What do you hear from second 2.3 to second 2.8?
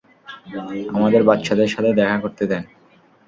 দেন।